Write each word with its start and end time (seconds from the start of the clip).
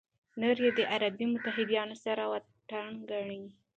نور 0.41 0.57
یې 0.63 0.71
د 0.77 0.79
عربي 0.93 1.25
متحدینو 1.33 1.95
سره 2.05 2.23
واټن 2.31 2.87
ګڼي. 3.09 3.41